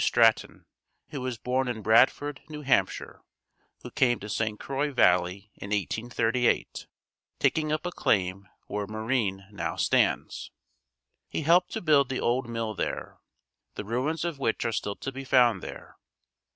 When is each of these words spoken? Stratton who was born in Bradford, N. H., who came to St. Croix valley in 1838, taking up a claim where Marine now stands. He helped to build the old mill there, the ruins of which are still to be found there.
Stratton 0.03 0.65
who 1.09 1.21
was 1.21 1.37
born 1.37 1.67
in 1.67 1.83
Bradford, 1.83 2.41
N. 2.51 2.65
H., 2.67 3.03
who 3.83 3.91
came 3.91 4.19
to 4.19 4.29
St. 4.29 4.59
Croix 4.59 4.91
valley 4.91 5.51
in 5.57 5.67
1838, 5.69 6.87
taking 7.37 7.71
up 7.71 7.85
a 7.85 7.91
claim 7.91 8.47
where 8.65 8.87
Marine 8.87 9.45
now 9.51 9.75
stands. 9.75 10.49
He 11.27 11.43
helped 11.43 11.69
to 11.73 11.81
build 11.81 12.09
the 12.09 12.19
old 12.19 12.49
mill 12.49 12.73
there, 12.73 13.19
the 13.75 13.85
ruins 13.85 14.25
of 14.25 14.39
which 14.39 14.65
are 14.65 14.71
still 14.71 14.95
to 14.95 15.11
be 15.11 15.23
found 15.23 15.61
there. 15.61 15.97